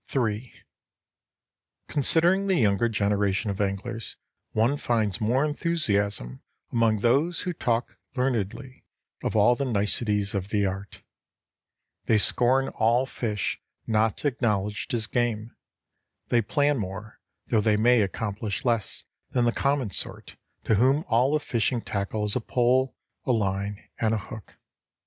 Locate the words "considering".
1.87-2.47